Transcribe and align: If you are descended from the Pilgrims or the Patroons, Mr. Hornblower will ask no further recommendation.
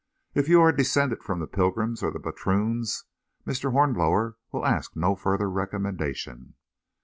If 0.33 0.49
you 0.49 0.61
are 0.61 0.71
descended 0.71 1.21
from 1.23 1.41
the 1.41 1.45
Pilgrims 1.45 2.01
or 2.01 2.09
the 2.09 2.19
Patroons, 2.19 3.05
Mr. 3.45 3.71
Hornblower 3.71 4.35
will 4.51 4.65
ask 4.65 4.95
no 4.95 5.15
further 5.15 5.47
recommendation. 5.47 6.55